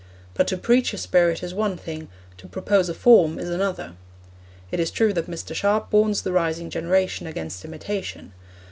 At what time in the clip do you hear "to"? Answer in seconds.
0.47-0.57, 2.39-2.47